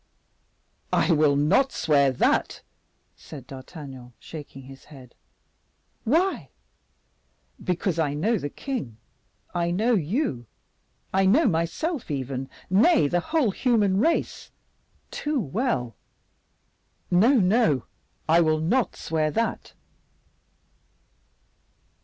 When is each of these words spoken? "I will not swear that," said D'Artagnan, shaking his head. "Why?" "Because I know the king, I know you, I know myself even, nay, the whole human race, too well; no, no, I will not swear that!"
"I 0.91 1.11
will 1.11 1.35
not 1.35 1.71
swear 1.71 2.09
that," 2.11 2.63
said 3.15 3.45
D'Artagnan, 3.45 4.13
shaking 4.19 4.63
his 4.63 4.85
head. 4.85 5.13
"Why?" 6.05 6.49
"Because 7.63 7.99
I 7.99 8.15
know 8.15 8.39
the 8.39 8.49
king, 8.49 8.97
I 9.53 9.69
know 9.69 9.93
you, 9.93 10.47
I 11.13 11.27
know 11.27 11.45
myself 11.47 12.09
even, 12.09 12.49
nay, 12.67 13.07
the 13.07 13.19
whole 13.19 13.51
human 13.51 13.99
race, 13.99 14.49
too 15.11 15.39
well; 15.39 15.93
no, 17.11 17.33
no, 17.33 17.85
I 18.27 18.41
will 18.41 18.59
not 18.59 18.95
swear 18.95 19.29
that!" 19.29 19.75